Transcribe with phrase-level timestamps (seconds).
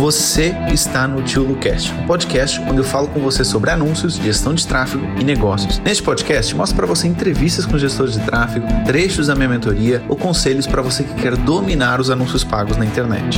[0.00, 4.54] Você está no Tio Lucast, um podcast onde eu falo com você sobre anúncios, gestão
[4.54, 5.78] de tráfego e negócios.
[5.80, 10.16] Neste podcast, mostro para você entrevistas com gestores de tráfego, trechos da minha mentoria ou
[10.16, 13.36] conselhos para você que quer dominar os anúncios pagos na internet.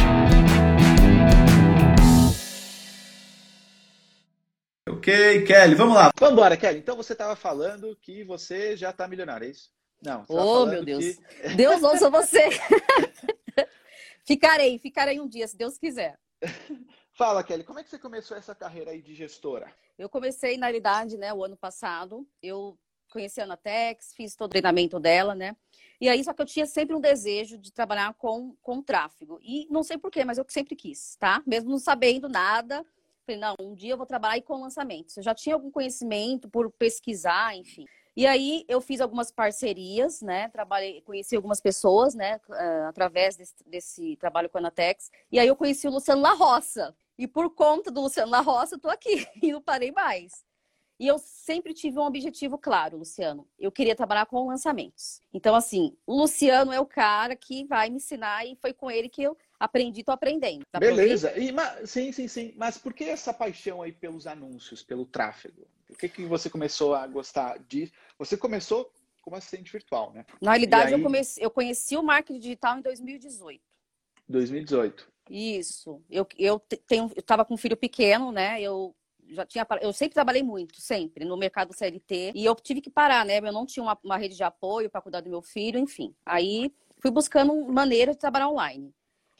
[4.89, 6.13] Ok, Kelly, vamos lá.
[6.17, 6.79] Vamos embora, Kelly.
[6.79, 9.69] Então você estava falando que você já está milionário, é isso?
[10.01, 10.25] Não.
[10.29, 11.05] Oh, meu Deus.
[11.05, 11.57] Que...
[11.57, 12.51] Deus ouça você.
[14.25, 16.17] ficarei, ficarei um dia, se Deus quiser.
[17.15, 19.73] Fala, Kelly, como é que você começou essa carreira aí de gestora?
[19.99, 22.27] Eu comecei, na realidade, né, o ano passado.
[22.43, 22.79] Eu
[23.11, 25.55] conheci a Anatex, fiz todo o treinamento dela, né?
[26.01, 29.39] E aí, só que eu tinha sempre um desejo de trabalhar com, com tráfego.
[29.43, 31.43] E não sei porquê, mas eu sempre quis, tá?
[31.47, 32.85] Mesmo não sabendo nada.
[33.25, 35.17] Falei, não, um dia eu vou trabalhar com lançamentos.
[35.17, 37.85] Eu já tinha algum conhecimento por pesquisar, enfim.
[38.15, 40.49] E aí eu fiz algumas parcerias, né?
[40.49, 42.39] Trabalhei, conheci algumas pessoas, né?
[42.49, 45.11] Uh, através desse, desse, trabalho com a Anatex.
[45.31, 46.95] E aí eu conheci o Luciano La Roça.
[47.19, 50.45] E por conta do Luciano La Roça, eu tô aqui e não parei mais.
[51.01, 53.49] E eu sempre tive um objetivo claro, Luciano.
[53.59, 55.21] Eu queria trabalhar com lançamentos.
[55.33, 59.09] Então, assim, o Luciano é o cara que vai me ensinar e foi com ele
[59.09, 60.65] que eu aprendi, tô aprendendo.
[60.71, 61.37] Tá Beleza.
[61.37, 62.55] E, mas, sim, sim, sim.
[62.57, 65.67] Mas por que essa paixão aí pelos anúncios, pelo tráfego?
[65.93, 67.93] Por que, que você começou a gostar disso?
[68.19, 68.91] Você começou
[69.21, 70.25] como assistente virtual, né?
[70.41, 71.01] Na realidade, aí...
[71.01, 73.63] eu, comecei, eu conheci o marketing digital em 2018.
[74.29, 75.13] 2018.
[75.31, 76.03] Isso.
[76.11, 78.61] Eu, eu tenho, eu estava com um filho pequeno, né?
[78.61, 78.95] Eu
[79.29, 82.33] já tinha, eu sempre trabalhei muito, sempre, no mercado CLT.
[82.35, 83.39] E eu tive que parar, né?
[83.39, 86.15] Eu não tinha uma, uma rede de apoio para cuidar do meu filho, enfim.
[86.25, 88.93] Aí fui buscando maneira de trabalhar online.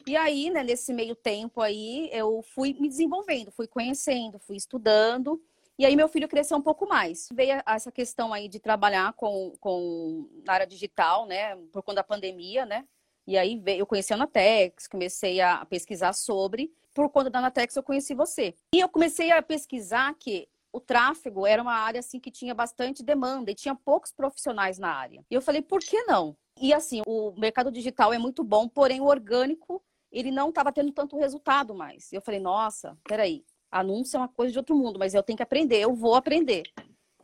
[0.05, 5.41] E aí, né, nesse meio tempo aí, eu fui me desenvolvendo, fui conhecendo, fui estudando.
[5.77, 7.29] E aí meu filho cresceu um pouco mais.
[7.33, 12.03] Veio essa questão aí de trabalhar com, com na área digital, né, por conta da
[12.03, 12.85] pandemia, né?
[13.25, 17.75] E aí veio, eu conheci a Anatex, comecei a pesquisar sobre por conta da Anatex
[17.75, 18.53] eu conheci você.
[18.73, 23.03] E eu comecei a pesquisar que o tráfego era uma área assim que tinha bastante
[23.03, 25.23] demanda e tinha poucos profissionais na área.
[25.29, 26.35] E eu falei, por que não?
[26.59, 30.91] E assim, o mercado digital é muito bom, porém o orgânico, ele não estava tendo
[30.91, 32.11] tanto resultado mais.
[32.13, 33.43] Eu falei, nossa, peraí,
[33.79, 36.63] anúncio é uma coisa de outro mundo, mas eu tenho que aprender, eu vou aprender.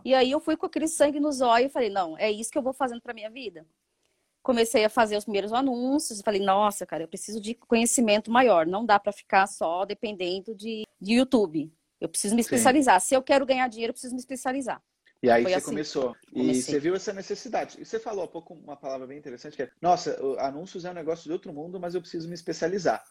[0.03, 2.57] E aí eu fui com aquele sangue nos olhos e falei, não, é isso que
[2.57, 3.65] eu vou fazendo para minha vida
[4.41, 8.85] comecei a fazer os primeiros anúncios, falei, nossa, cara, eu preciso de conhecimento maior, não
[8.85, 11.71] dá para ficar só dependendo de, de YouTube.
[11.99, 12.99] Eu preciso me especializar.
[12.99, 13.07] Sim.
[13.07, 14.81] Se eu quero ganhar dinheiro, eu preciso me especializar.
[15.21, 15.65] E aí Foi você assim.
[15.65, 16.15] começou.
[16.33, 17.79] E você viu essa necessidade.
[17.79, 20.93] E você falou há pouco uma palavra bem interessante, que é, nossa, anúncios é um
[20.93, 23.03] negócio de outro mundo, mas eu preciso me especializar.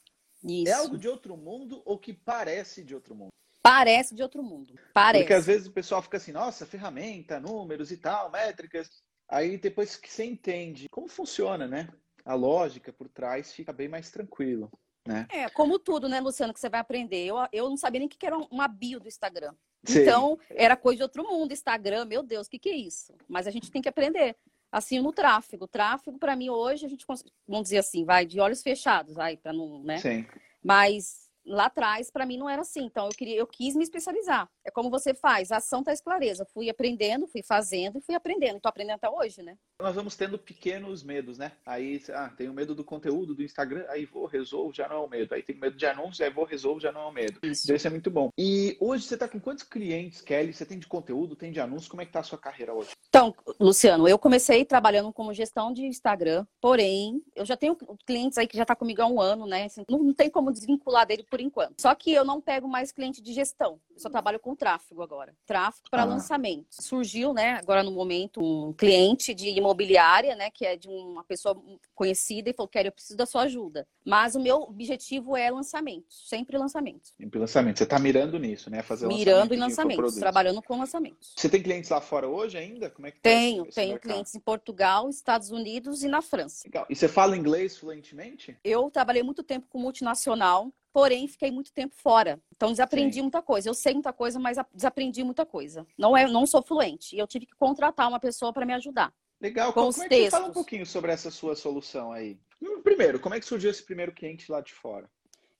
[0.45, 0.71] É Isso.
[0.71, 3.31] É algo de outro mundo ou que parece de outro mundo?
[3.63, 4.75] Parece de outro mundo.
[4.95, 5.25] Parece.
[5.25, 8.89] Porque às vezes o pessoal fica assim, nossa, ferramenta, números e tal, métricas.
[9.29, 11.89] Aí depois que você entende como funciona, né?
[12.25, 14.71] A lógica por trás fica bem mais tranquilo.
[15.07, 15.27] Né?
[15.31, 17.25] É, como tudo, né, Luciano, que você vai aprender.
[17.25, 19.55] Eu, eu não sabia nem o que era uma bio do Instagram.
[19.85, 20.03] Sim.
[20.03, 21.53] Então, era coisa de outro mundo.
[21.53, 23.15] Instagram, meu Deus, o que, que é isso?
[23.27, 24.37] Mas a gente tem que aprender.
[24.71, 25.67] Assim, no tráfego.
[25.67, 29.53] Tráfego, para mim, hoje, a gente, vamos dizer assim, vai de olhos fechados, vai, para
[29.53, 29.99] não, né?
[29.99, 30.27] Sim.
[30.63, 32.85] Mas lá atrás, para mim, não era assim.
[32.85, 34.49] Então, eu, queria, eu quis me especializar.
[34.65, 36.47] É como você faz, a ação tá clareza.
[36.53, 38.57] Fui aprendendo, fui fazendo e fui aprendendo.
[38.57, 39.57] Estou aprendendo até hoje, né?
[39.81, 41.53] Nós vamos tendo pequenos medos, né?
[41.65, 45.09] Aí, ah, tenho medo do conteúdo do Instagram, aí vou, resolvo, já não é o
[45.09, 45.35] medo.
[45.35, 47.39] Aí tenho medo de anúncios, aí vou, resolvo, já não é o medo.
[47.43, 47.63] Isso.
[47.65, 48.31] Então, isso é muito bom.
[48.39, 50.53] E hoje você está com quantos clientes, Kelly?
[50.53, 51.89] Você tem de conteúdo, tem de anúncios?
[51.89, 52.91] Como é que tá a sua carreira hoje?
[53.09, 57.75] Então, Luciano, eu comecei trabalhando como gestão de Instagram, porém, eu já tenho
[58.07, 59.65] clientes aí que já tá comigo há um ano, né?
[59.65, 61.81] Assim, não, não tem como desvincular dele por enquanto.
[61.81, 63.81] Só que eu não pego mais cliente de gestão.
[63.95, 65.35] Eu só trabalho com tráfego agora.
[65.47, 66.07] Tráfego para ah.
[66.07, 66.67] lançamento.
[66.71, 71.61] Surgiu, né, agora no momento, um cliente de imobiliária, né, que é de uma pessoa
[71.95, 73.87] conhecida e falou: Quero, eu preciso da sua ajuda.
[74.05, 77.11] Mas o meu objetivo é lançamento, sempre lançamento.
[77.17, 77.79] Sempre lançamento.
[77.79, 78.83] Você está mirando nisso, né?
[78.83, 81.35] Fazer mirando em lançamentos, trabalhando com lançamentos.
[81.37, 82.89] Você tem clientes lá fora hoje ainda?
[82.89, 86.63] Como é que tá tenho, tá tenho clientes em Portugal, Estados Unidos e na França.
[86.65, 86.87] Legal.
[86.89, 88.57] E você fala inglês fluentemente?
[88.65, 92.43] Eu trabalhei muito tempo com multinacional, porém fiquei muito tempo fora.
[92.57, 93.23] Então desaprendi Sim.
[93.23, 93.69] muita coisa.
[93.69, 95.87] Eu sei muita coisa, mas desaprendi muita coisa.
[95.97, 97.15] Não é, não sou fluente.
[97.15, 99.15] E eu tive que contratar uma pessoa para me ajudar.
[99.41, 99.73] Legal.
[99.73, 102.41] Com como, como é que você fala um pouquinho sobre essa sua solução aí?
[102.83, 105.09] Primeiro, como é que surgiu esse primeiro cliente lá de fora?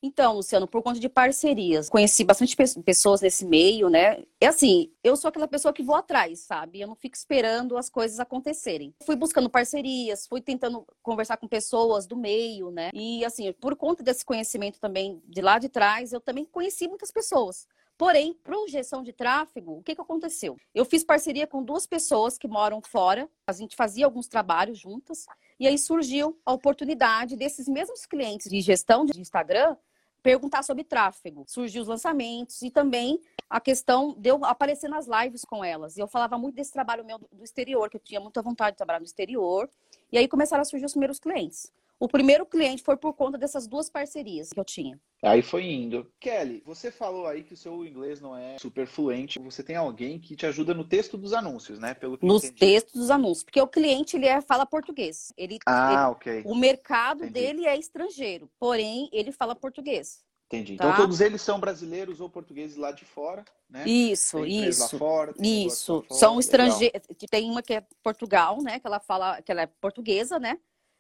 [0.01, 4.23] Então, Luciano, por conta de parcerias, conheci bastante pessoas nesse meio, né?
[4.41, 6.81] É assim, eu sou aquela pessoa que vou atrás, sabe?
[6.81, 8.95] Eu não fico esperando as coisas acontecerem.
[9.05, 12.91] Fui buscando parcerias, fui tentando conversar com pessoas do meio, né?
[12.95, 17.11] E assim, por conta desse conhecimento também de lá de trás, eu também conheci muitas
[17.11, 17.67] pessoas.
[17.99, 20.57] Porém, projeção de tráfego, o que, que aconteceu?
[20.73, 25.27] Eu fiz parceria com duas pessoas que moram fora, a gente fazia alguns trabalhos juntas,
[25.59, 29.77] e aí surgiu a oportunidade desses mesmos clientes de gestão de Instagram
[30.23, 31.45] perguntar sobre tráfego.
[31.47, 35.97] Surgiu os lançamentos e também a questão de eu aparecer nas lives com elas.
[35.97, 38.77] E eu falava muito desse trabalho meu do exterior, que eu tinha muita vontade de
[38.77, 39.69] trabalhar no exterior.
[40.13, 41.73] E aí começaram a surgir os primeiros clientes.
[42.01, 45.01] O primeiro cliente foi por conta dessas duas parcerias que eu tinha.
[45.21, 46.09] Aí foi indo.
[46.21, 49.37] Kelly, você falou aí que o seu inglês não é super fluente.
[49.41, 51.95] Você tem alguém que te ajuda no texto dos anúncios, né?
[51.95, 52.61] Pelo Nos entendi.
[52.61, 53.43] textos dos anúncios.
[53.43, 55.33] Porque o cliente, ele é, fala português.
[55.37, 56.43] Ele, ah, ele, ok.
[56.47, 57.33] O mercado entendi.
[57.33, 58.49] dele é estrangeiro.
[58.61, 60.21] Porém, ele fala português.
[60.47, 60.77] Entendi.
[60.77, 60.85] Tá?
[60.85, 63.87] Então todos eles são brasileiros ou portugueses lá de fora, né?
[63.87, 64.97] Isso, isso.
[64.97, 66.05] Fora, isso.
[66.09, 67.03] Fora, são estrangeiros.
[67.29, 68.79] Tem uma que é Portugal, né?
[68.79, 70.59] Que ela fala que ela é portuguesa, né?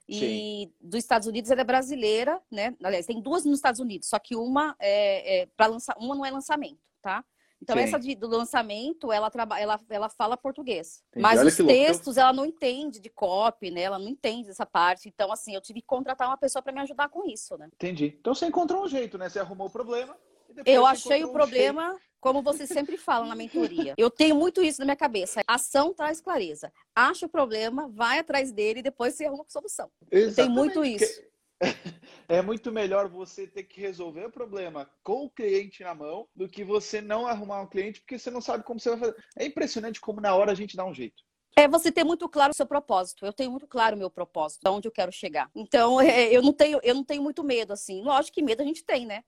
[0.09, 0.73] E Sim.
[0.81, 2.75] dos Estados Unidos ela é brasileira, né?
[2.83, 6.25] Aliás, tem duas nos Estados Unidos, só que uma é, é para lançar, uma não
[6.25, 7.23] é lançamento, tá?
[7.61, 7.83] Então, Sim.
[7.83, 11.03] essa de, do lançamento, ela, traba, ela, ela fala português.
[11.11, 11.23] Entendi.
[11.23, 13.83] Mas Olha os textos, ela não entende de copy, né?
[13.83, 15.09] Ela não entende essa parte.
[15.09, 17.69] Então, assim, eu tive que contratar uma pessoa para me ajudar com isso, né?
[17.75, 18.17] Entendi.
[18.21, 19.29] Então, você encontrou um jeito, né?
[19.29, 20.17] Você arrumou o problema.
[20.65, 23.95] Eu achei o problema, um como você sempre fala na mentoria.
[23.97, 25.41] Eu tenho muito isso na minha cabeça.
[25.47, 26.73] Ação traz clareza.
[26.95, 29.91] Acha o problema, vai atrás dele e depois você arruma a solução.
[30.35, 31.23] Tem muito isso.
[32.29, 36.47] É muito melhor você ter que resolver o problema com o cliente na mão do
[36.47, 39.17] que você não arrumar um cliente porque você não sabe como você vai fazer.
[39.37, 41.23] É impressionante como na hora a gente dá um jeito.
[41.57, 43.25] É você ter muito claro o seu propósito.
[43.25, 45.51] Eu tenho muito claro o meu propósito, aonde eu quero chegar.
[45.57, 48.03] Então, é, eu não tenho, eu não tenho muito medo assim.
[48.03, 49.25] Lógico que medo a gente tem, né?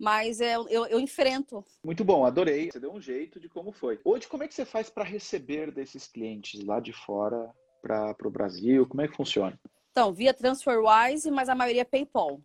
[0.00, 1.62] Mas é, eu, eu enfrento.
[1.84, 2.70] Muito bom, adorei.
[2.72, 4.00] Você deu um jeito de como foi.
[4.02, 8.30] Hoje, como é que você faz para receber desses clientes lá de fora para o
[8.30, 8.86] Brasil?
[8.86, 9.60] Como é que funciona?
[9.90, 12.40] Então, via TransferWise, mas a maioria é PayPal.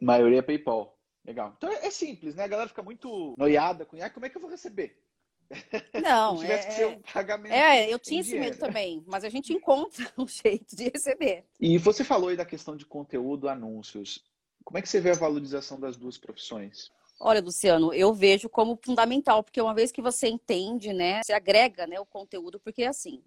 [0.00, 0.96] Maioria é PayPal.
[1.22, 1.52] Legal.
[1.58, 2.44] Então é, é simples, né?
[2.44, 4.98] A galera fica muito noiada com, ah, como é que eu vou receber?
[6.02, 6.70] Não, Se tivesse é...
[6.70, 7.52] que ser um pagamento.
[7.52, 11.44] É, eu tinha esse medo também, mas a gente encontra um jeito de receber.
[11.60, 14.24] E você falou aí da questão de conteúdo, anúncios.
[14.70, 16.92] Como é que você vê a valorização das duas profissões?
[17.18, 21.88] Olha, Luciano, eu vejo como fundamental, porque uma vez que você entende, né, você agrega,
[21.88, 23.20] né, o conteúdo, porque assim,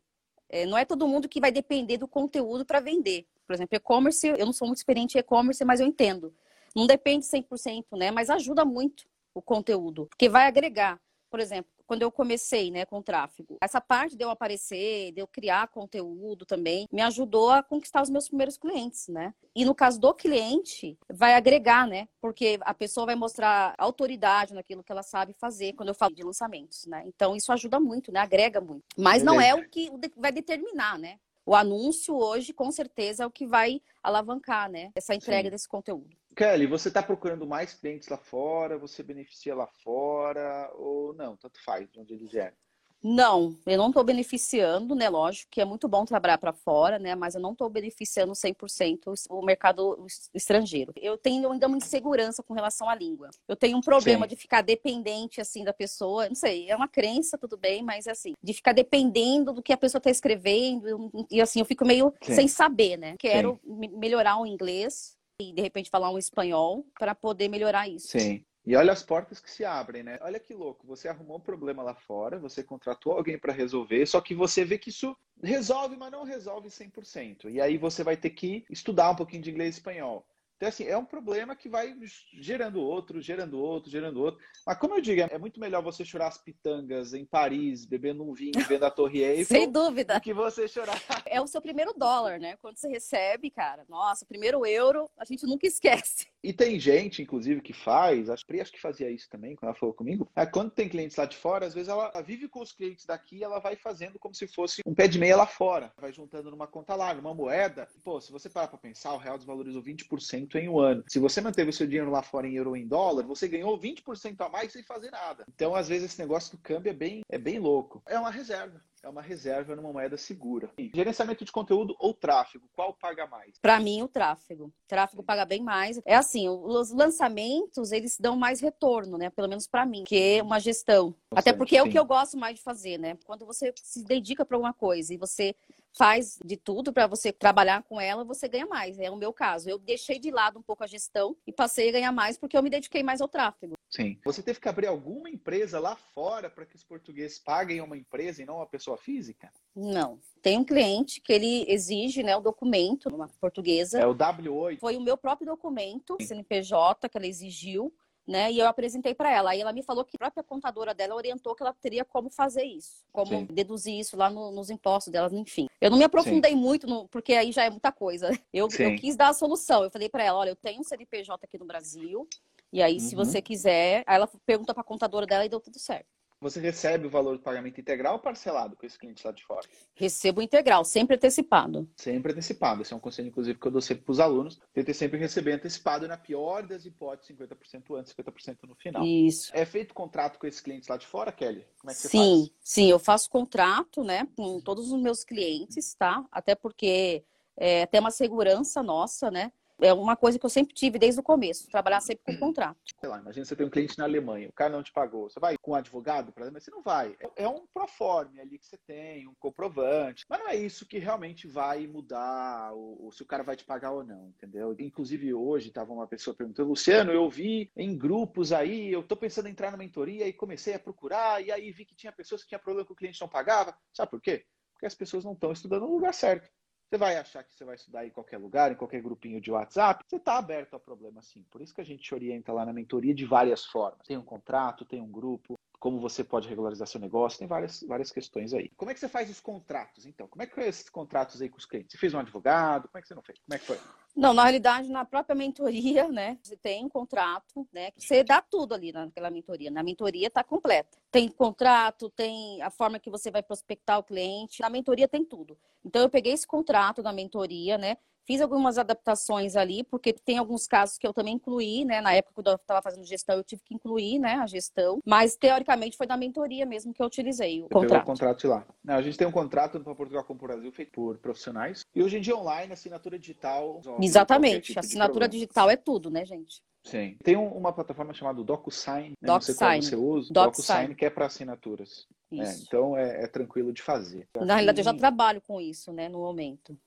[0.47, 3.27] é, não é todo mundo que vai depender do conteúdo para vender.
[3.45, 6.33] Por exemplo, e-commerce, eu não sou muito experiente em e-commerce, mas eu entendo.
[6.73, 9.05] Não depende 100%, né, mas ajuda muito
[9.35, 10.97] o conteúdo, porque vai agregar.
[11.29, 13.55] Por exemplo, quando eu comecei, né, com tráfego.
[13.61, 18.09] Essa parte de eu aparecer, de eu criar conteúdo também, me ajudou a conquistar os
[18.09, 19.31] meus primeiros clientes, né?
[19.55, 22.07] E no caso do cliente, vai agregar, né?
[22.19, 26.23] Porque a pessoa vai mostrar autoridade naquilo que ela sabe fazer quando eu falo de
[26.23, 27.03] lançamentos, né?
[27.05, 28.21] Então isso ajuda muito, né?
[28.21, 28.85] Agrega muito.
[28.97, 31.19] Mas não é o que vai determinar, né?
[31.45, 34.91] O anúncio hoje, com certeza, é o que vai alavancar, né?
[34.95, 35.51] Essa entrega Sim.
[35.51, 36.15] desse conteúdo.
[36.35, 38.77] Kelly, você está procurando mais clientes lá fora?
[38.77, 40.71] Você beneficia lá fora?
[40.75, 41.37] Ou não?
[41.37, 42.57] Tanto faz de onde eles vierem.
[43.03, 45.09] Não, eu não estou beneficiando, né?
[45.09, 47.15] Lógico que é muito bom trabalhar para fora, né?
[47.15, 50.93] Mas eu não estou beneficiando 100% o mercado estrangeiro.
[50.95, 53.29] Eu tenho ainda uma insegurança com relação à língua.
[53.45, 54.29] Eu tenho um problema Sim.
[54.29, 56.29] de ficar dependente, assim, da pessoa.
[56.29, 59.77] Não sei, é uma crença, tudo bem, mas assim, de ficar dependendo do que a
[59.77, 61.11] pessoa está escrevendo.
[61.29, 62.35] E assim, eu fico meio Sim.
[62.35, 63.15] sem saber, né?
[63.19, 63.97] Quero Sim.
[63.97, 68.07] melhorar o inglês, e de repente falar um espanhol para poder melhorar isso.
[68.07, 68.43] Sim.
[68.65, 70.17] E olha as portas que se abrem, né?
[70.21, 74.21] Olha que louco, você arrumou um problema lá fora, você contratou alguém para resolver, só
[74.21, 77.49] que você vê que isso resolve, mas não resolve 100%.
[77.49, 80.25] E aí você vai ter que estudar um pouquinho de inglês e espanhol.
[80.63, 81.93] Então, assim, é um problema que vai
[82.39, 84.39] gerando outro, gerando outro, gerando outro.
[84.65, 88.33] Mas, como eu digo, é muito melhor você chorar as pitangas em Paris, bebendo um
[88.33, 89.45] vinho, vendo a Torre Eiffel.
[89.45, 90.21] Sem dúvida.
[90.21, 90.93] Que você chorar.
[91.25, 92.55] É o seu primeiro dólar, né?
[92.57, 96.27] Quando você recebe, cara, nossa, primeiro euro, a gente nunca esquece.
[96.43, 99.79] E tem gente, inclusive, que faz, a Pri acho que fazia isso também, quando ela
[99.79, 100.29] falou comigo.
[100.35, 103.43] É, quando tem clientes lá de fora, às vezes ela vive com os clientes daqui
[103.43, 105.91] ela vai fazendo como se fosse um pé de meia lá fora.
[105.97, 107.87] Vai juntando numa conta lá, numa moeda.
[108.03, 111.03] Pô, se você parar pra pensar, o real desvalorizou 20% em um ano.
[111.07, 113.79] Se você manteve o seu dinheiro lá fora em euro ou em dólar, você ganhou
[113.79, 115.45] 20% a mais sem fazer nada.
[115.53, 118.01] Então, às vezes, esse negócio do câmbio é bem, é bem louco.
[118.07, 118.81] É uma reserva.
[119.03, 120.71] É uma reserva numa moeda segura.
[120.95, 123.59] Gerenciamento de conteúdo ou tráfego, qual paga mais?
[123.61, 124.67] Para mim, o tráfego.
[124.67, 125.99] O tráfego paga bem mais.
[126.05, 129.29] É assim, os lançamentos, eles dão mais retorno, né?
[129.29, 131.13] Pelo menos para mim, que é uma gestão.
[131.31, 133.17] Até porque é o que eu gosto mais de fazer, né?
[133.25, 135.53] Quando você se dedica para alguma coisa e você
[135.95, 138.99] faz de tudo para você trabalhar com ela, você ganha mais.
[138.99, 139.69] É o meu caso.
[139.69, 142.63] Eu deixei de lado um pouco a gestão e passei a ganhar mais porque eu
[142.63, 143.75] me dediquei mais ao tráfego.
[143.89, 144.19] Sim.
[144.25, 148.41] Você teve que abrir alguma empresa lá fora para que os portugueses paguem uma empresa
[148.41, 149.51] e não uma pessoa física?
[149.75, 150.19] Não.
[150.41, 153.99] Tem um cliente que ele exige né, o documento, uma portuguesa.
[153.99, 154.79] É o W8.
[154.79, 157.93] Foi o meu próprio documento, CNPJ, que ela exigiu
[158.27, 158.51] né?
[158.51, 159.51] E eu apresentei para ela.
[159.51, 162.63] Aí ela me falou que a própria contadora dela orientou que ela teria como fazer
[162.63, 163.45] isso, como Sim.
[163.45, 165.67] deduzir isso lá no, nos impostos delas, enfim.
[165.81, 166.57] Eu não me aprofundei Sim.
[166.57, 168.29] muito, no, porque aí já é muita coisa.
[168.53, 169.83] Eu, eu quis dar a solução.
[169.83, 172.27] Eu falei para ela: olha, eu tenho um CNPJ aqui no Brasil.
[172.71, 172.99] E aí, uhum.
[172.99, 176.07] se você quiser, aí ela pergunta para a contadora dela e deu tudo certo.
[176.43, 179.65] Você recebe o valor do pagamento integral ou parcelado com esse cliente lá de fora?
[179.95, 181.89] Recebo integral, sempre antecipado.
[181.95, 182.81] Sempre antecipado.
[182.81, 184.59] Esse é um conselho, inclusive, que eu dou sempre para os alunos.
[184.73, 189.05] Tente sempre receber antecipado na pior das hipóteses, 50% antes, 50% no final.
[189.05, 189.51] Isso.
[189.55, 191.65] É feito contrato com esses clientes lá de fora, Kelly?
[191.79, 192.51] Como é que você sim, faz?
[192.59, 196.25] Sim, eu faço contrato, né, com todos os meus clientes, tá?
[196.29, 197.23] Até porque
[197.55, 199.49] é, tem uma segurança nossa, né?
[199.81, 202.77] É uma coisa que eu sempre tive desde o começo, trabalhar sempre com contrato.
[202.99, 205.39] Sei lá, imagina você tem um cliente na Alemanha, o cara não te pagou, você
[205.39, 207.15] vai com um advogado para mas você não vai.
[207.19, 210.99] É, é um proforme ali que você tem, um comprovante, mas não é isso que
[210.99, 214.75] realmente vai mudar o, se o cara vai te pagar ou não, entendeu?
[214.79, 219.47] Inclusive hoje estava uma pessoa perguntando, Luciano, eu vi em grupos aí, eu tô pensando
[219.47, 222.49] em entrar na mentoria e comecei a procurar e aí vi que tinha pessoas que
[222.49, 223.75] tinham problema que o cliente não pagava.
[223.93, 224.45] Sabe por quê?
[224.73, 226.49] Porque as pessoas não estão estudando no lugar certo.
[226.93, 230.03] Você vai achar que você vai estudar em qualquer lugar, em qualquer grupinho de WhatsApp,
[230.07, 231.43] você está aberto ao problema sim.
[231.49, 234.05] Por isso que a gente orienta lá na mentoria de várias formas.
[234.05, 238.11] Tem um contrato, tem um grupo, como você pode regularizar seu negócio, tem várias, várias
[238.11, 238.69] questões aí.
[238.77, 240.27] Como é que você faz os contratos, então?
[240.27, 241.93] Como é que foi esses contratos aí com os clientes?
[241.93, 242.87] Você fez um advogado?
[242.87, 243.39] Como é que você não fez?
[243.39, 243.79] Como é que foi?
[244.15, 248.75] Não, na realidade, na própria mentoria, né, você tem um contrato, né, você dá tudo
[248.75, 249.71] ali naquela mentoria.
[249.71, 251.02] Na mentoria está completa.
[251.13, 254.61] Tem contrato, tem a forma que você vai prospectar o cliente.
[254.61, 255.55] Na mentoria tem tudo.
[255.85, 260.65] Então, eu peguei esse contrato da mentoria, né, Fiz algumas adaptações ali, porque tem alguns
[260.65, 261.99] casos que eu também incluí, né?
[261.99, 264.99] Na época que eu estava fazendo gestão, eu tive que incluir, né, a gestão.
[265.05, 267.81] Mas, teoricamente, foi da mentoria mesmo que eu utilizei o contrato.
[267.81, 268.65] Pegou o contrato lá.
[268.81, 271.83] Não, a gente tem um contrato para Portugal com o Brasil feito por profissionais.
[271.93, 273.81] E hoje em dia, online, assinatura digital.
[273.99, 274.67] Exatamente.
[274.67, 276.63] Tipo assinatura digital é tudo, né, gente?
[276.83, 277.17] Sim.
[277.23, 279.15] Tem um, uma plataforma chamada DocuSign, né?
[279.21, 279.27] DocSign.
[279.27, 280.33] não sei qual você usa.
[280.33, 282.07] DocSign, DocSign que é para assinaturas.
[282.31, 284.27] É, então é, é, tranquilo de fazer.
[284.35, 286.77] Na realidade, eu já trabalho com isso, né, no momento.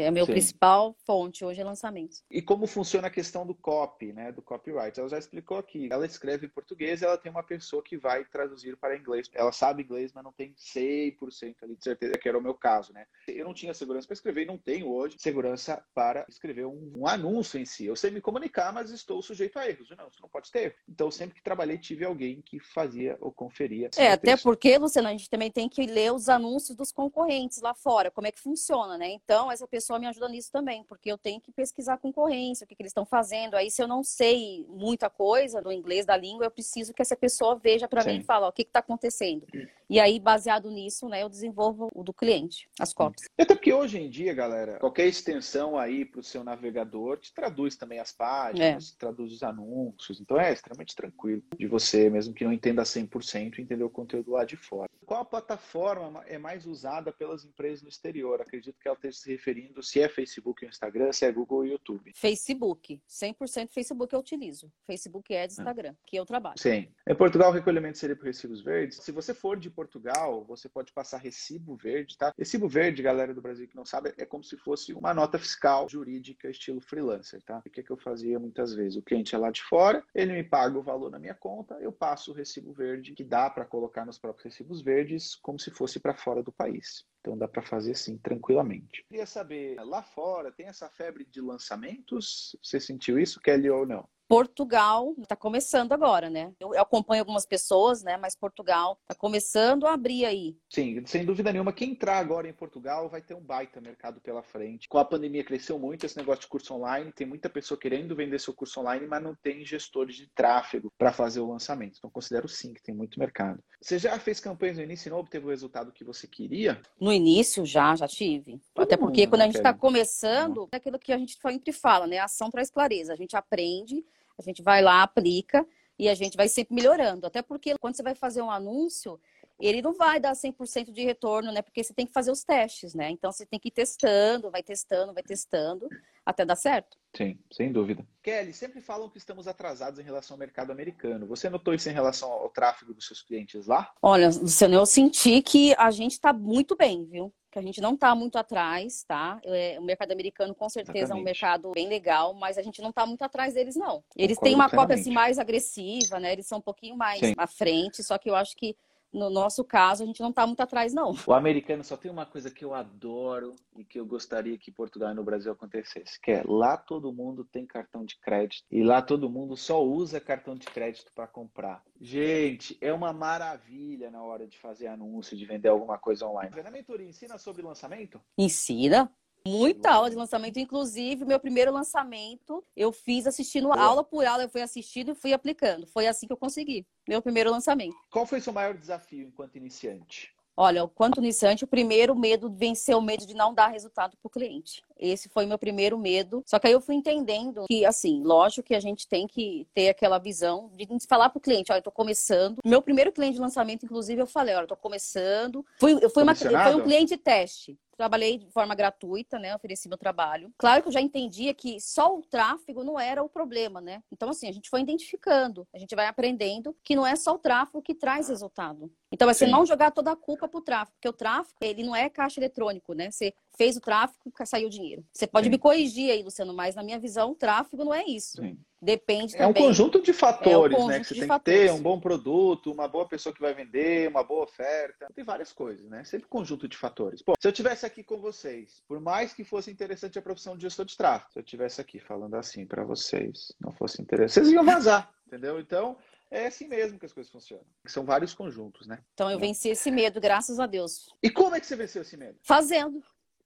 [0.00, 2.22] É a minha principal fonte hoje é lançamentos.
[2.30, 4.98] E como funciona a questão do copy, né, do copyright?
[4.98, 5.88] Ela já explicou aqui.
[5.90, 9.28] Ela escreve em português, ela tem uma pessoa que vai traduzir para inglês.
[9.32, 12.92] Ela sabe inglês, mas não tem 100% ali de certeza, que era o meu caso,
[12.92, 13.06] né?
[13.26, 17.06] Eu não tinha segurança para escrever e não tenho hoje segurança para escrever um, um,
[17.06, 17.86] anúncio em si.
[17.86, 19.88] Eu sei me comunicar, mas estou sujeito a erros.
[19.90, 20.76] Não, isso não pode ter.
[20.88, 23.90] Então, sempre que trabalhei, tive alguém que fazia ou conferia.
[23.96, 27.74] É, até porque, Luciano, a gente também tem que ler os anúncios dos concorrentes lá
[27.74, 29.10] fora, como é que funciona, né?
[29.10, 32.68] Então, essa pessoa me ajuda nisso também, porque eu tenho que pesquisar a concorrência, o
[32.68, 33.54] que, que eles estão fazendo.
[33.54, 37.16] Aí, se eu não sei muita coisa do inglês, da língua, eu preciso que essa
[37.16, 39.46] pessoa veja para mim e fale, ó, o que está acontecendo.
[39.88, 43.28] E aí, baseado nisso, né, eu desenvolvo o do cliente, as cópias.
[43.38, 47.76] Até porque hoje em dia, galera, qualquer extensão aí para o seu navegador te traduz
[47.76, 48.98] também as páginas, é.
[48.98, 50.20] traduz os anúncios.
[50.20, 54.44] Então, é extremamente tranquilo de você, mesmo que não entenda 100%, entender o conteúdo lá
[54.44, 54.88] de fora.
[55.04, 58.40] Qual a plataforma é mais usada pelas empresas no exterior?
[58.40, 61.66] Acredito que ela esteja se referindo se é Facebook ou Instagram, se é Google ou
[61.66, 62.12] YouTube.
[62.14, 63.00] Facebook.
[63.08, 64.72] 100% Facebook eu utilizo.
[64.86, 66.58] Facebook é de Instagram, que eu trabalho.
[66.58, 66.88] Sim.
[67.06, 68.98] Em Portugal, o recolhimento seria por recibos verdes.
[68.98, 72.32] Se você for de Portugal, você pode passar recibo verde, tá?
[72.38, 75.88] Recibo verde, galera do Brasil que não sabe, é como se fosse uma nota fiscal
[75.88, 77.58] jurídica estilo freelancer, tá?
[77.58, 78.96] O que, é que eu fazia muitas vezes?
[78.96, 81.92] O cliente é lá de fora, ele me paga o valor na minha conta, eu
[81.92, 85.98] passo o recibo verde, que dá para colocar nos próprios recibos verdes, como se fosse
[86.00, 87.04] para fora do país.
[87.22, 89.04] Então dá para fazer assim tranquilamente.
[89.08, 92.56] Queria saber, lá fora tem essa febre de lançamentos?
[92.60, 94.08] Você sentiu isso, Kelly, ou não?
[94.32, 96.54] Portugal está começando agora, né?
[96.58, 98.16] Eu acompanho algumas pessoas, né?
[98.16, 100.56] Mas Portugal está começando a abrir aí.
[100.70, 101.70] Sim, sem dúvida nenhuma.
[101.70, 104.88] Quem entrar agora em Portugal vai ter um baita mercado pela frente.
[104.88, 107.12] Com a pandemia cresceu muito esse negócio de curso online.
[107.12, 111.12] Tem muita pessoa querendo vender seu curso online, mas não tem gestores de tráfego para
[111.12, 111.96] fazer o lançamento.
[111.98, 113.62] Então considero sim que tem muito mercado.
[113.82, 116.80] Você já fez campanhas no início e não obteve o resultado que você queria?
[116.98, 118.62] No início já, já tive.
[118.72, 122.06] Todo Até porque quando a gente está começando, é aquilo que a gente sempre fala,
[122.06, 122.16] né?
[122.16, 123.12] Ação traz clareza.
[123.12, 124.02] A gente aprende
[124.38, 125.66] a gente vai lá, aplica
[125.98, 127.26] e a gente vai sempre melhorando.
[127.26, 129.20] Até porque quando você vai fazer um anúncio,
[129.60, 131.62] ele não vai dar 100% de retorno, né?
[131.62, 133.10] Porque você tem que fazer os testes, né?
[133.10, 135.88] Então você tem que ir testando, vai testando, vai testando,
[136.26, 136.96] até dar certo.
[137.16, 138.06] Sim, sem dúvida.
[138.22, 141.26] Kelly, sempre falam que estamos atrasados em relação ao mercado americano.
[141.26, 143.92] Você notou isso em relação ao tráfego dos seus clientes lá?
[144.02, 147.32] Olha, Luciano, eu senti que a gente está muito bem, viu?
[147.52, 149.38] Que a gente não está muito atrás, tá?
[149.44, 151.18] É, o mercado americano com certeza Exatamente.
[151.18, 154.02] é um mercado bem legal, mas a gente não está muito atrás deles, não.
[154.16, 156.32] Eles Concordo têm uma cópia assim, mais agressiva, né?
[156.32, 157.34] Eles são um pouquinho mais Sim.
[157.36, 158.74] à frente, só que eu acho que
[159.12, 161.14] no nosso caso, a gente não está muito atrás, não.
[161.26, 165.12] O americano só tem uma coisa que eu adoro e que eu gostaria que Portugal
[165.12, 169.02] e no Brasil acontecesse, que é lá todo mundo tem cartão de crédito e lá
[169.02, 171.82] todo mundo só usa cartão de crédito para comprar.
[172.00, 176.52] Gente, é uma maravilha na hora de fazer anúncio, de vender alguma coisa online.
[176.64, 178.20] A mentoria ensina sobre lançamento?
[178.38, 179.12] Ensina.
[179.46, 184.48] Muita aula de lançamento, inclusive meu primeiro lançamento eu fiz assistindo aula por aula, eu
[184.48, 185.86] fui assistindo e fui aplicando.
[185.86, 187.96] Foi assim que eu consegui meu primeiro lançamento.
[188.10, 190.32] Qual foi o seu maior desafio enquanto iniciante?
[190.54, 194.30] Olha, quanto iniciante, o primeiro medo venceu o medo de não dar resultado para o
[194.30, 194.82] cliente.
[194.98, 196.42] Esse foi meu primeiro medo.
[196.46, 199.88] Só que aí eu fui entendendo que, assim, lógico que a gente tem que ter
[199.88, 202.58] aquela visão de falar para o cliente, olha, eu estou começando.
[202.64, 205.64] Meu primeiro cliente de lançamento, inclusive, eu falei, olha, eu estou começando.
[205.80, 209.54] Fui, eu fui, uma, foi um cliente teste trabalhei de forma gratuita, né?
[209.54, 210.52] Ofereci meu trabalho.
[210.58, 214.02] Claro que eu já entendia que só o tráfego não era o problema, né?
[214.10, 217.38] Então, assim, a gente foi identificando, a gente vai aprendendo que não é só o
[217.38, 218.92] tráfego que traz resultado.
[219.12, 221.94] Então, é você não jogar toda a culpa pro tráfego, porque o tráfego, ele não
[221.94, 223.10] é caixa eletrônico, né?
[223.10, 225.04] Você fez o tráfego, saiu o dinheiro.
[225.12, 225.50] Você pode Sim.
[225.50, 228.40] me corrigir aí, Luciano, mas na minha visão, o tráfego não é isso.
[228.40, 228.58] Sim.
[228.80, 229.46] Depende também.
[229.46, 230.98] É um conjunto de fatores, é um né?
[230.98, 231.60] Que você tem fatores.
[231.60, 235.06] que ter um bom produto, uma boa pessoa que vai vender, uma boa oferta.
[235.14, 236.02] Tem várias coisas, né?
[236.02, 237.22] Sempre conjunto de fatores.
[237.22, 240.62] Pô, se eu tivesse aqui com vocês, por mais que fosse interessante a profissão de
[240.62, 244.52] gestor de tráfego, se eu tivesse aqui falando assim para vocês, não fosse interessante, vocês
[244.52, 245.60] iam vazar, entendeu?
[245.60, 245.96] Então,
[246.32, 247.66] é assim mesmo que as coisas funcionam.
[247.86, 249.04] São vários conjuntos, né?
[249.12, 251.14] Então eu venci esse medo, graças a Deus.
[251.22, 252.38] E como é que você venceu esse medo?
[252.42, 253.02] Fazendo.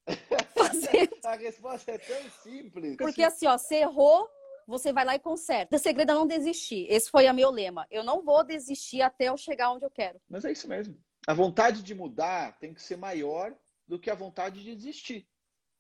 [0.57, 1.19] Fazendo.
[1.25, 2.97] a resposta é tão simples.
[2.97, 4.31] Porque assim, ó, você errou,
[4.69, 5.75] você vai lá e conserta.
[5.75, 6.87] O segredo é não desistir.
[6.89, 7.87] Esse foi o meu lema.
[7.91, 10.21] Eu não vou desistir até eu chegar onde eu quero.
[10.29, 10.97] Mas é isso mesmo.
[11.27, 13.53] A vontade de mudar tem que ser maior
[13.87, 15.29] do que a vontade de desistir.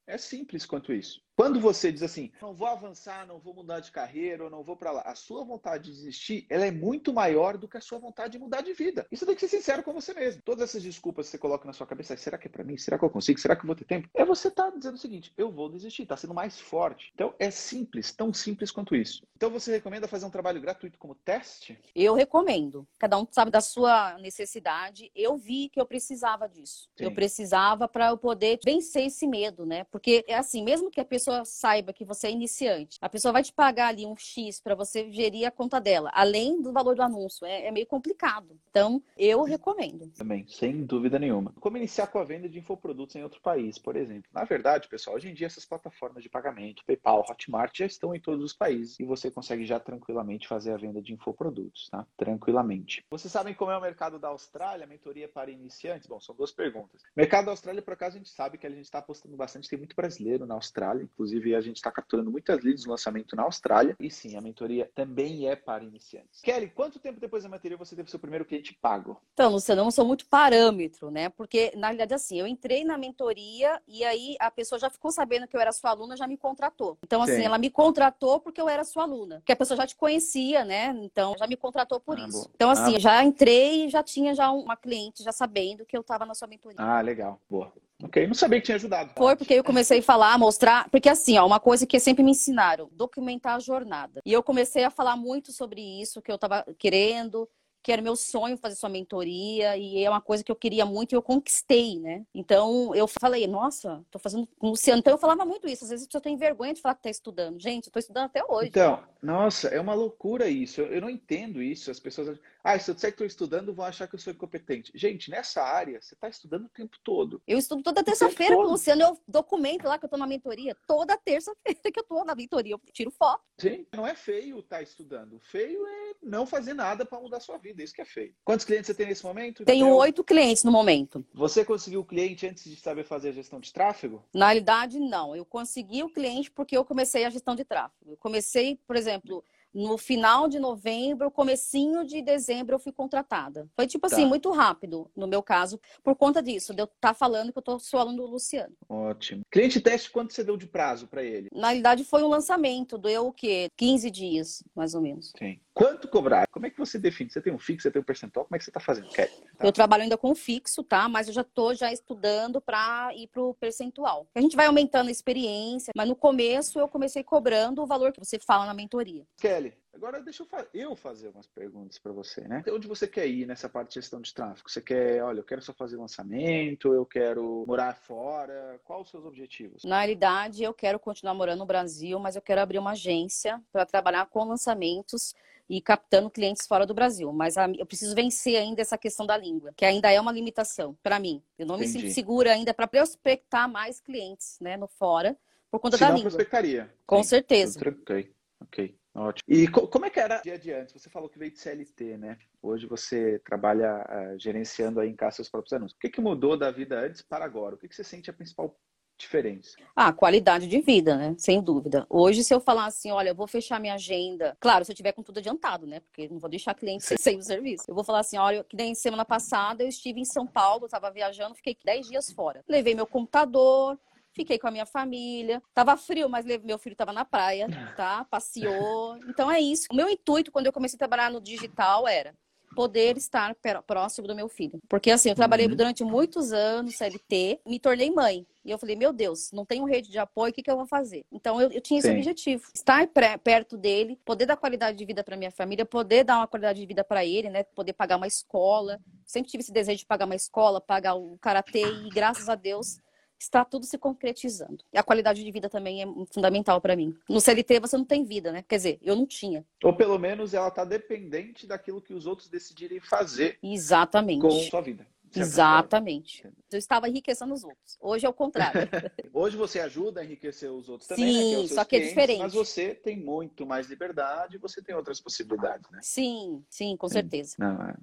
[0.08, 1.24] É simples quanto isso.
[1.36, 4.74] Quando você diz assim, não vou avançar, não vou mudar de carreira, ou não vou
[4.74, 7.98] para lá, a sua vontade de desistir, ela é muito maior do que a sua
[7.98, 9.06] vontade de mudar de vida.
[9.12, 10.40] Isso tem que ser sincero com você mesmo.
[10.42, 12.78] Todas essas desculpas que você coloca na sua cabeça, será que é para mim?
[12.78, 13.38] Será que eu consigo?
[13.38, 14.08] Será que eu vou ter tempo?
[14.14, 17.12] É você tá dizendo o seguinte, eu vou desistir, tá sendo mais forte.
[17.14, 19.22] Então é simples, tão simples quanto isso.
[19.36, 21.78] Então você recomenda fazer um trabalho gratuito como teste?
[21.94, 22.88] Eu recomendo.
[22.98, 25.12] Cada um sabe da sua necessidade.
[25.14, 26.88] Eu vi que eu precisava disso.
[26.96, 27.04] Sim.
[27.04, 29.84] Eu precisava para eu poder vencer esse medo, né?
[29.84, 33.32] Porque é assim, mesmo que a pessoa pessoa saiba que você é iniciante, a pessoa
[33.32, 36.94] vai te pagar ali um X para você gerir a conta dela, além do valor
[36.94, 37.44] do anúncio.
[37.44, 38.56] É, é, meio complicado.
[38.70, 40.08] Então, eu recomendo.
[40.16, 41.52] Também, sem dúvida nenhuma.
[41.58, 44.30] Como iniciar com a venda de infoprodutos em outro país, por exemplo?
[44.32, 48.20] Na verdade, pessoal, hoje em dia essas plataformas de pagamento, PayPal, Hotmart, já estão em
[48.20, 52.06] todos os países e você consegue já tranquilamente fazer a venda de infoprodutos, tá?
[52.16, 53.04] Tranquilamente.
[53.10, 56.06] Vocês sabem como é o mercado da Austrália, mentoria para iniciantes?
[56.06, 57.02] Bom, são duas perguntas.
[57.16, 59.78] Mercado da Austrália, por acaso, a gente sabe que a gente está apostando bastante, tem
[59.78, 63.96] muito brasileiro na Austrália, Inclusive, a gente está capturando muitas leads no lançamento na Austrália.
[63.98, 66.42] E sim, a mentoria também é para iniciantes.
[66.42, 69.18] Kelly, quanto tempo depois da mentoria você teve seu primeiro cliente pago?
[69.32, 71.30] Então, Luciano, eu não sou muito parâmetro, né?
[71.30, 75.48] Porque, na realidade, assim, eu entrei na mentoria e aí a pessoa já ficou sabendo
[75.48, 76.98] que eu era sua aluna, já me contratou.
[77.02, 77.44] Então, assim, sim.
[77.44, 79.36] ela me contratou porque eu era sua aluna.
[79.36, 80.94] Porque a pessoa já te conhecia, né?
[81.02, 82.42] Então, já me contratou por ah, isso.
[82.42, 82.50] Boa.
[82.54, 86.02] Então, assim, ah, já entrei e já tinha já uma cliente já sabendo que eu
[86.02, 86.76] estava na sua mentoria.
[86.78, 87.40] Ah, legal.
[87.48, 87.72] Boa.
[88.02, 89.14] Ok, não sabia que tinha ajudado.
[89.14, 89.20] Tá?
[89.20, 90.88] Foi porque eu comecei a falar, mostrar.
[90.90, 94.20] Porque assim, ó, uma coisa que sempre me ensinaram: documentar a jornada.
[94.24, 97.48] E eu comecei a falar muito sobre isso, que eu estava querendo,
[97.86, 101.12] que era meu sonho fazer sua mentoria e é uma coisa que eu queria muito
[101.12, 102.24] e eu conquistei, né?
[102.34, 104.98] Então eu falei, nossa, tô fazendo com o Luciano.
[104.98, 105.84] Então eu falava muito isso.
[105.84, 107.60] Às vezes eu tenho vergonha de falar que tá estudando.
[107.60, 108.70] Gente, eu tô estudando até hoje.
[108.70, 110.80] Então, nossa, é uma loucura isso.
[110.80, 111.88] Eu, eu não entendo isso.
[111.88, 114.90] As pessoas ah, se eu disser que estou estudando, vão achar que eu sou incompetente.
[114.92, 117.40] Gente, nessa área, você está estudando o tempo todo.
[117.46, 120.76] Eu estudo toda terça-feira com o Luciano, eu documento lá que eu estou na mentoria.
[120.84, 123.44] Toda terça-feira que eu estou na mentoria, eu tiro foto.
[123.56, 125.40] Sim, não é feio estar tá estudando.
[125.44, 127.84] Feio é não fazer nada para mudar a sua vida.
[127.84, 128.34] Isso que é feio.
[128.44, 129.64] Quantos clientes você tem nesse momento?
[129.64, 131.24] Tenho oito clientes no momento.
[131.32, 134.24] Você conseguiu o cliente antes de saber fazer a gestão de tráfego?
[134.34, 135.36] Na realidade, não.
[135.36, 138.10] Eu consegui o cliente porque eu comecei a gestão de tráfego.
[138.10, 139.44] Eu comecei, por exemplo
[139.76, 143.68] no final de novembro, comecinho de dezembro, eu fui contratada.
[143.76, 144.28] Foi tipo assim, tá.
[144.28, 147.62] muito rápido, no meu caso, por conta disso, de eu estar tá falando que eu
[147.62, 148.74] tô, sou aluno do Luciano.
[148.88, 149.42] Ótimo.
[149.50, 151.48] Cliente teste, quanto você deu de prazo para ele?
[151.52, 153.68] Na realidade, foi um lançamento, deu o quê?
[153.76, 155.32] 15 dias, mais ou menos.
[155.38, 155.60] Sim.
[155.76, 156.46] Quanto cobrar?
[156.48, 157.28] Como é que você define?
[157.28, 158.46] Você tem um fixo, você tem um percentual?
[158.46, 159.30] Como é que você está fazendo, Kelly?
[159.58, 159.66] Tá.
[159.66, 161.06] Eu trabalho ainda com fixo, tá?
[161.06, 164.26] Mas eu já estou já estudando para ir para o percentual.
[164.34, 168.18] A gente vai aumentando a experiência, mas no começo eu comecei cobrando o valor que
[168.18, 169.26] você fala na mentoria.
[169.36, 172.62] Kelly, agora deixa eu, fa eu fazer umas perguntas para você, né?
[172.68, 174.70] Onde você quer ir nessa parte de gestão de tráfego?
[174.70, 178.80] Você quer, olha, eu quero só fazer lançamento, eu quero morar fora.
[178.84, 179.84] Quais os seus objetivos?
[179.84, 183.86] Na realidade, eu quero continuar morando no Brasil, mas eu quero abrir uma agência para
[183.86, 185.34] trabalhar com lançamentos
[185.68, 187.32] e captando clientes fora do Brasil.
[187.32, 190.96] Mas a, eu preciso vencer ainda essa questão da língua, que ainda é uma limitação
[191.02, 191.42] para mim.
[191.58, 191.94] Eu não Entendi.
[191.94, 195.36] me sinto segura ainda para prospectar mais clientes né, no fora
[195.70, 196.22] por conta da língua.
[196.22, 196.92] prospectaria.
[197.06, 197.28] Com Sim.
[197.28, 197.80] certeza.
[197.80, 198.98] Ok, ok.
[199.16, 199.42] Ótimo.
[199.48, 200.92] E co como é que era o dia de antes?
[200.92, 202.38] Você falou que veio de CLT, né?
[202.60, 205.96] Hoje você trabalha uh, gerenciando aí em casa seus próprios anúncios.
[205.96, 207.74] O que, que mudou da vida antes para agora?
[207.74, 208.78] O que, que você sente a principal
[209.18, 209.74] diferentes?
[209.94, 211.34] Ah, qualidade de vida, né?
[211.38, 212.06] Sem dúvida.
[212.10, 215.12] Hoje, se eu falar assim, olha, eu vou fechar minha agenda, claro, se eu tiver
[215.12, 216.00] com tudo adiantado, né?
[216.00, 217.84] Porque não vou deixar cliente sem, sem o serviço.
[217.88, 221.10] Eu vou falar assim, olha, que nem semana passada eu estive em São Paulo, estava
[221.10, 222.62] viajando, fiquei 10 dias fora.
[222.68, 223.98] Levei meu computador,
[224.36, 225.62] fiquei com a minha família.
[225.74, 228.24] Tava frio, mas meu filho tava na praia, tá?
[228.24, 229.16] Passeou.
[229.28, 229.88] Então é isso.
[229.90, 232.34] O meu intuito quando eu comecei a trabalhar no digital era
[232.74, 234.78] poder estar próximo do meu filho.
[234.86, 235.74] Porque assim, eu trabalhei uhum.
[235.74, 238.46] durante muitos anos CLT, me tornei mãe.
[238.62, 240.86] E eu falei, meu Deus, não tenho rede de apoio, o que, que eu vou
[240.86, 241.24] fazer?
[241.32, 242.16] Então eu, eu tinha esse Sim.
[242.16, 246.36] objetivo: estar pré, perto dele, poder dar qualidade de vida para minha família, poder dar
[246.38, 247.62] uma qualidade de vida para ele, né?
[247.62, 249.00] Poder pagar uma escola.
[249.24, 253.00] Sempre tive esse desejo de pagar uma escola, pagar o karatê, e graças a Deus
[253.38, 254.84] está tudo se concretizando.
[254.92, 257.16] E a qualidade de vida também é fundamental para mim.
[257.28, 258.64] No CLT você não tem vida, né?
[258.66, 259.64] Quer dizer, eu não tinha.
[259.82, 263.58] Ou pelo menos ela está dependente daquilo que os outros decidirem fazer.
[263.62, 264.40] Exatamente.
[264.40, 265.06] Com sua vida.
[265.34, 266.48] Exatamente.
[266.70, 267.98] Eu estava enriquecendo os outros.
[268.00, 268.80] Hoje é o contrário.
[269.32, 271.56] Hoje você ajuda a enriquecer os outros também, Sim, né?
[271.56, 272.38] que é só que é diferente.
[272.38, 275.98] Mas você tem muito mais liberdade, você tem outras possibilidades, né?
[276.02, 277.56] Sim, sim, com certeza.
[277.58, 277.94] Não, é...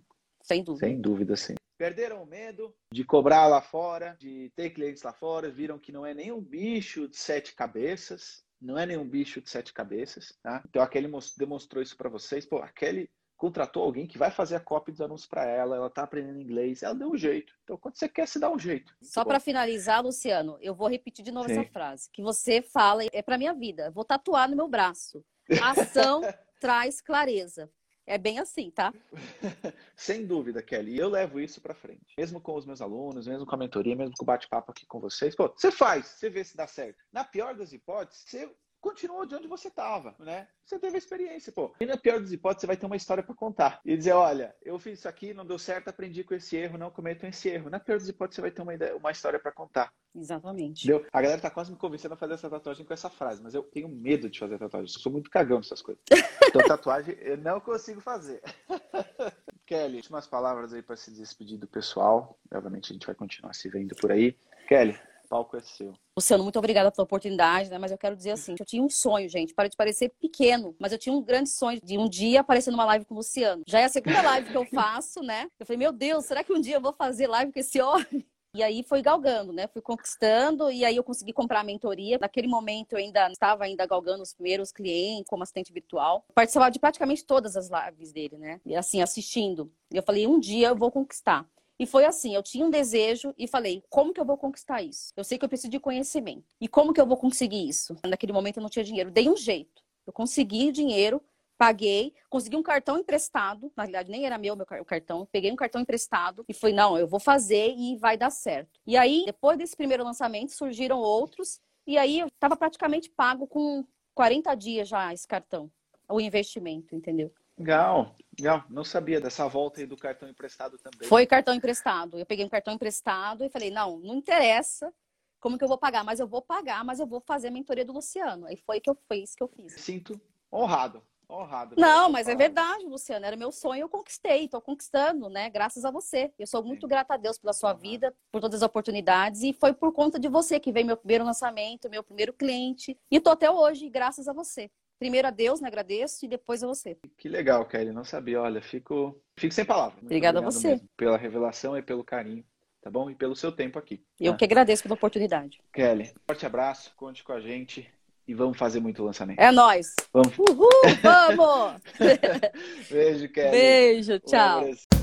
[0.42, 0.88] Sem dúvida.
[0.88, 1.56] Sem dúvida, sim.
[1.78, 6.06] Perderam o medo de cobrar lá fora, de ter clientes lá fora, viram que não
[6.06, 10.64] é nenhum bicho de sete cabeças, não é nenhum bicho de sete cabeças, tá?
[10.68, 12.46] Então a Kelly demonstrou isso para vocês.
[12.46, 13.10] Pô, a Kelly
[13.44, 16.82] contratou alguém que vai fazer a cópia dos anúncios para ela, ela tá aprendendo inglês,
[16.82, 17.54] ela deu um jeito.
[17.64, 18.96] Então, quando você quer, se dá um jeito.
[19.02, 21.60] Só para finalizar, Luciano, eu vou repetir de novo Sim.
[21.60, 25.26] essa frase, que você fala, é para minha vida, vou tatuar no meu braço.
[25.62, 26.22] ação
[26.62, 27.70] traz clareza.
[28.06, 28.94] É bem assim, tá?
[29.96, 30.98] Sem dúvida, Kelly.
[30.98, 32.14] Eu levo isso para frente.
[32.18, 35.00] Mesmo com os meus alunos, mesmo com a mentoria, mesmo com o bate-papo aqui com
[35.00, 35.36] vocês.
[35.36, 37.04] Pô, você faz, você vê se dá certo.
[37.12, 40.46] Na pior das hipóteses, você continuou de onde você estava, né?
[40.66, 41.74] Você teve a experiência, pô.
[41.80, 43.80] E na pior das hipóteses, você vai ter uma história para contar.
[43.86, 46.92] E dizer, olha, eu fiz isso aqui, não deu certo, aprendi com esse erro, não
[46.92, 47.70] cometo esse erro.
[47.70, 49.94] Na pior das hipóteses, você vai ter uma, ideia, uma história para contar.
[50.14, 50.84] Exatamente.
[50.84, 51.08] Entendeu?
[51.14, 53.64] A galera tá quase me convencendo a fazer essa tatuagem com essa frase, mas eu
[53.64, 54.94] tenho medo de fazer tatuagem.
[54.94, 56.04] Eu sou muito cagão nessas coisas.
[56.54, 58.40] Então, tatuagem eu não consigo fazer.
[59.66, 62.38] Kelly, últimas palavras aí para se despedir do pessoal.
[62.54, 64.38] Obviamente, a gente vai continuar se vendo por aí.
[64.68, 64.96] Kelly,
[65.34, 65.96] palco é seu.
[66.16, 67.80] Luciano, muito obrigada pela oportunidade, né?
[67.80, 70.92] Mas eu quero dizer assim, eu tinha um sonho, gente, para de parecer pequeno, mas
[70.92, 73.64] eu tinha um grande sonho de um dia aparecer numa live com o Luciano.
[73.68, 75.48] Já é a segunda live que eu faço, né?
[75.60, 78.24] Eu falei, meu Deus, será que um dia eu vou fazer live com esse homem?
[78.56, 79.66] E aí foi galgando, né?
[79.66, 82.20] Fui conquistando e aí eu consegui comprar a mentoria.
[82.22, 86.24] Naquele momento eu ainda estava ainda galgando os primeiros clientes como assistente virtual.
[86.36, 88.62] Participava de praticamente todas as lives dele, né?
[88.64, 89.72] E assim, assistindo.
[89.92, 91.50] E eu falei, um dia eu vou conquistar.
[91.84, 95.12] E foi assim, eu tinha um desejo e falei, como que eu vou conquistar isso?
[95.18, 96.46] Eu sei que eu preciso de conhecimento.
[96.62, 97.94] E como que eu vou conseguir isso?
[98.06, 99.12] Naquele momento eu não tinha dinheiro.
[99.12, 99.84] Dei um jeito.
[100.08, 101.22] Eu consegui dinheiro,
[101.58, 103.70] paguei, consegui um cartão emprestado.
[103.76, 105.28] Na realidade, nem era meu, meu cartão.
[105.30, 108.80] Peguei um cartão emprestado e falei, não, eu vou fazer e vai dar certo.
[108.88, 111.60] E aí, depois desse primeiro lançamento, surgiram outros.
[111.86, 113.84] E aí eu estava praticamente pago com
[114.16, 115.70] 40 dias já esse cartão,
[116.08, 117.30] o investimento, entendeu?
[117.58, 118.64] Legal, legal.
[118.70, 121.08] Não sabia dessa volta aí do cartão emprestado também.
[121.08, 122.18] Foi cartão emprestado.
[122.18, 124.94] Eu peguei um cartão emprestado e falei, não, não interessa
[125.40, 127.84] como que eu vou pagar, mas eu vou pagar, mas eu vou fazer a mentoria
[127.84, 128.46] do Luciano.
[128.46, 129.74] Aí foi que eu fiz que eu fiz.
[129.74, 130.20] Sinto
[130.52, 131.04] honrado.
[131.30, 131.76] Honrado.
[131.78, 133.26] Não, mas é verdade, Luciano.
[133.26, 135.50] Era meu sonho, eu conquistei, estou conquistando, né?
[135.50, 136.32] Graças a você.
[136.38, 136.88] Eu sou muito Sim.
[136.88, 139.42] grata a Deus pela sua vida, por todas as oportunidades.
[139.42, 142.98] E foi por conta de você que veio meu primeiro lançamento, meu primeiro cliente.
[143.10, 144.70] E estou até hoje, graças a você.
[145.00, 145.68] Primeiro a Deus, né?
[145.68, 146.98] Agradeço, e depois a você.
[147.18, 147.92] Que legal, Kelly.
[147.92, 148.42] Não sabia.
[148.42, 150.02] Olha, fico, fico sem palavras.
[150.02, 150.80] Obrigada a você.
[150.96, 152.44] pela revelação e pelo carinho,
[152.82, 153.10] tá bom?
[153.10, 154.04] E pelo seu tempo aqui.
[154.20, 154.38] Eu né?
[154.38, 155.60] que agradeço pela oportunidade.
[155.74, 157.90] Kelly, forte abraço, conte com a gente
[158.28, 159.40] e vamos fazer muito lançamento.
[159.40, 159.96] É nós.
[160.14, 160.38] Vamos.
[160.38, 160.70] Uhul,
[161.02, 161.82] vamos.
[162.90, 163.52] Beijo, Kelly.
[163.52, 164.64] Beijo, tchau.
[164.66, 165.03] Um